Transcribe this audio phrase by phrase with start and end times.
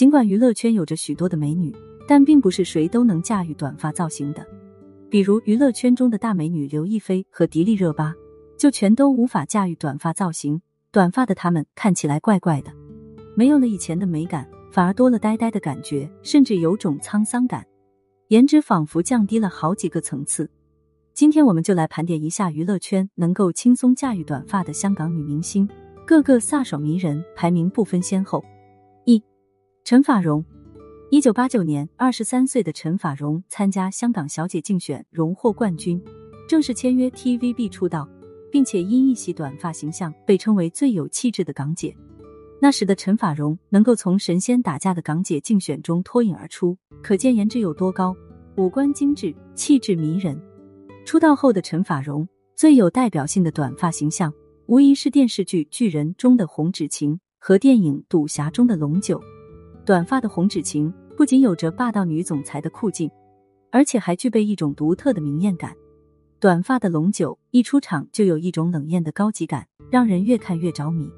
[0.00, 1.76] 尽管娱乐圈有着许多的美女，
[2.08, 4.42] 但并不是谁都能驾驭短发造型的。
[5.10, 8.14] 比如娱乐圈中的大美女刘亦菲和迪丽热巴，
[8.56, 10.62] 就全都无法驾驭短发造型。
[10.90, 12.72] 短发的她们看起来怪怪的，
[13.36, 17.66] 没有了以前的美感，反而多了呆呆的感觉，甚至有种沧桑感，
[18.28, 20.48] 颜值仿佛降低了好几个层次。
[21.12, 25.68] 今天我们就来盘点一下娱乐圈能够轻松驾驭短发的香港女明星，
[26.06, 28.42] 个个飒爽迷人，排名不分先后。
[29.90, 30.44] 陈法蓉，
[31.10, 36.00] 一九八九年，二十三岁的陈法蓉参加香港小姐竞选，荣获冠军，
[36.48, 38.08] 正式签约 TVB 出道，
[38.52, 41.92] 并且因一袭短发形象被称为最有气质的港姐。
[42.60, 48.14] 那时的陈法蓉能够从神仙打架的港姐竞选中脱颖而出，可见颜值有多高，
[48.58, 50.40] 五官精致，气质迷人。
[51.04, 54.32] 出道后的陈法蓉最有代表性的短发形象，
[54.66, 59.20] 无疑是电视剧《巨人》中的洪芷晴和电影《赌侠》中的龙九。
[59.90, 63.10] 短发的洪芷晴不仅有着霸道女总裁的酷劲，
[63.72, 65.74] 而且还具备一种独特的明艳感。
[66.38, 71.10] 短发的龙九一出场就有一种冷艳的高级感，让人越看越着迷。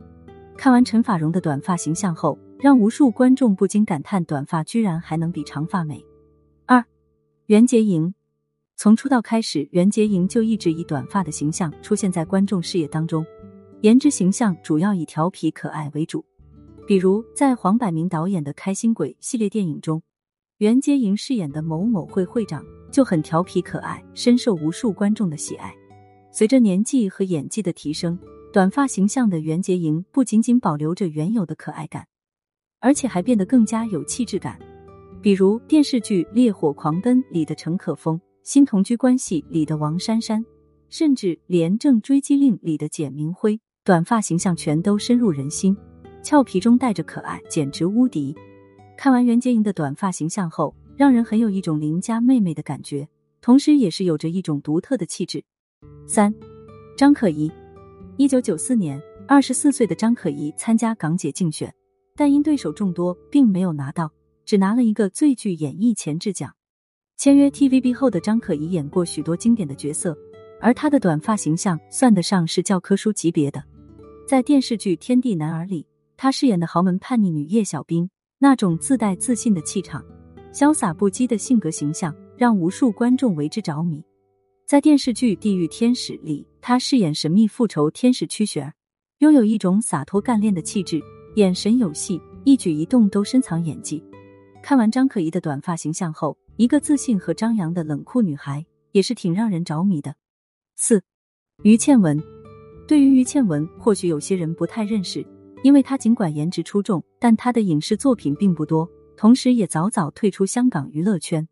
[0.56, 6.02] 看完陈法蓉的短发形象后，让无数观众不禁感叹：短发居然还能比长发美。
[6.64, 6.82] 二，
[7.48, 8.14] 袁洁莹，
[8.76, 13.22] 从出道开始，袁洁莹就一直以短发的形象出现在观众视野当中，
[13.82, 16.24] 颜值形象主要以调皮可爱为主。
[16.92, 20.02] 比如，在黄百鸣导演的《开心鬼》系列电影中，
[20.58, 25.74] 袁洁莹饰演的某某会会长就很调皮可爱，深受无数观众的喜爱。
[26.30, 28.18] 随着年纪和演技的提升，
[28.52, 32.06] 短发形象的袁洁莹不仅仅保留着原有的可爱感，
[32.80, 34.58] 而且还变得更加有气质感。
[35.22, 40.44] 比如电视剧《烈火狂奔》里的陈可风，《新同居关系》里的王珊珊，
[40.90, 45.74] 甚至《廉政追击令》里的简明辉，短发形象全都深入人心。
[46.22, 48.34] 俏皮中带着可爱，简直无敌。
[48.96, 53.08] 看完袁洁莹的短发形象后，让人很有一种邻家妹妹的感觉，
[53.40, 55.42] 同时也是有着一种独特的气质。
[56.06, 56.32] 三，
[56.96, 57.50] 张可颐，
[58.16, 61.74] 一九九四年，二十四岁的张可颐参加港姐竞选，
[62.14, 64.12] 但因对手众多，并没有拿到，
[64.44, 66.54] 只拿了一个最具演艺潜质奖。
[67.16, 70.16] 签约 TVB 后的张可颐演过许多经典的角色，
[70.60, 73.62] 而她的短发形象算得上是教科书级别的。
[74.28, 75.84] 在电视剧《天地男儿》里。
[76.22, 80.04] 她饰演的豪门叛逆女叶小兵，那种自带自信的气场、
[80.52, 84.00] 潇洒不羁的性格形象，让无数观众为之着迷。
[84.64, 88.72] 在电视剧《地狱天使》里，她饰演神秘复仇天使曲雪儿，
[89.18, 91.02] 拥有一种洒脱干练的气质，
[91.34, 94.00] 眼神有戏，一举一动都深藏演技。
[94.62, 100.14] 看完张可颐的短发形象后，一个自信和张扬的冷酷女孩，也是挺让人着迷的。
[100.76, 101.02] 四，
[101.64, 102.22] 于倩文，
[102.86, 105.26] 对于于倩文，或许有些人不太认识。
[105.62, 111.46] 因为她尽管颜值出众，但她的影视作品并不多，同时也早早退出香港娱乐圈。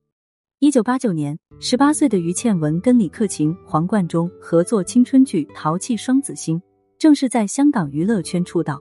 [0.58, 6.58] 一九八九年，十八岁的于倩文跟李克勤、黄贯中合作青春剧《淘气双子星》，
[6.98, 8.78] 正是在香港娱乐圈出道。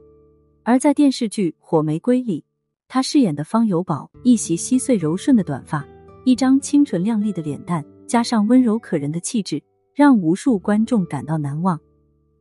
[0.63, 2.43] 而在电视剧《火玫瑰》里，
[2.87, 5.87] 她饰演的方有宝，一袭稀碎柔顺的短发，
[6.25, 9.63] 一张清纯靓丽的脸蛋，加上温柔可人的气质，
[9.93, 11.79] 让无数观众感到难忘。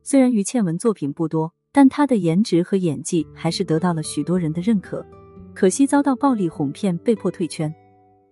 [0.03, 1.53] 虽然于倩文作品不多。
[1.71, 5.05] 但她的颜值和演技还是得到了许多人的认可，
[5.53, 7.73] 可惜遭到暴力哄骗，被迫退圈。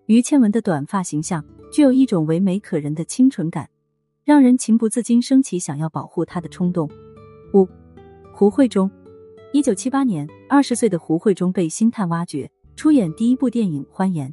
[0.08, 3.70] 于倩文的短发形象具有一种唯美可人的清纯感，
[4.24, 6.90] 让人情不自禁升起想要保护她的冲动。
[7.54, 7.68] 五，
[8.34, 8.90] 胡慧中，
[9.54, 14.30] 一九七八年，二十岁的胡慧中被星探挖掘，出演第一部电影《欢颜》，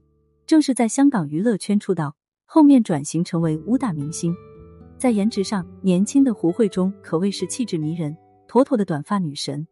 [0.46, 2.14] 正是在香港娱乐圈出道，
[2.46, 4.34] 后面转型成为武打明星。
[4.96, 8.16] 在颜值上，年轻的胡慧中可谓是气质迷人。
[8.46, 9.66] 妥妥的短发女神，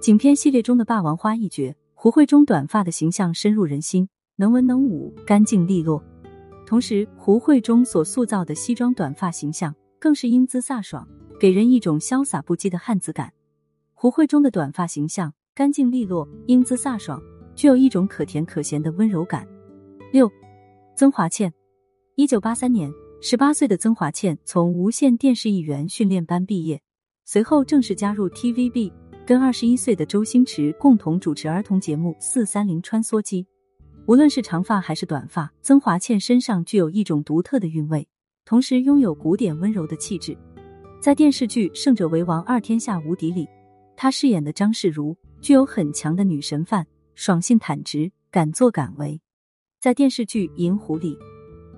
[0.00, 6.02] 景片系列中的霸王花一角，胡慧中短发的形象深入人心，能文能武，干净利落。
[6.66, 11.06] 同时，胡慧中所塑造的西装短发形象更是英姿飒爽，
[11.38, 13.32] 给人一种潇洒不羁的汉子感。
[13.94, 17.22] 胡慧中的短发形象干净利落，英姿飒爽，
[17.54, 19.46] 具有一种可甜可咸的温柔感。
[20.12, 20.30] 六，
[20.96, 21.52] 曾华倩，
[22.16, 22.92] 一九八三年，
[23.22, 26.82] 十八岁的曾华倩从无线电视艺员训练班毕业。
[27.28, 28.92] 随后正式加入 TVB，
[29.26, 33.42] 跟二十一岁的周星驰共同主持儿童节目《四三零穿梭机》。
[34.06, 38.06] 无论是长发还是短发，曾华倩身上具有一种独特的韵味，
[38.44, 40.38] 同时拥有古典温柔的气质。
[41.00, 43.48] 在电视剧《胜者为王二天下无敌》里，
[43.96, 46.86] 她饰演的张世如具有很强的女神范，
[47.16, 49.20] 爽性坦直，敢作敢为。
[49.80, 51.18] 在电视剧《银狐》里，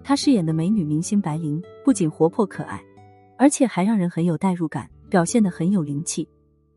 [0.05, 2.85] 她饰演的美女明星白灵不仅活泼可爱，
[3.39, 4.87] 而且还让人很有代入感。
[5.09, 6.29] 表现的很有灵气，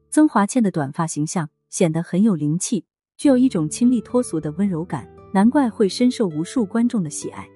[0.09, 2.85] 曾华倩的短发形象显得很有灵气，
[3.17, 7.47] 具有一种清丽脱俗的温柔感，难怪会深受无数观众的喜爱。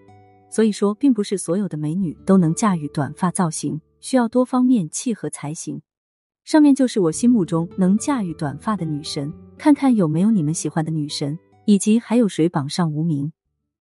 [0.49, 5.81] 所以说，并不是所有的美女都能驾驭短发造型，需要多方面契合才行。
[6.43, 13.31] 上面就是我心目中能驾驭短发的女神，看看有没有你们喜欢的女神，以及还有谁榜上无名。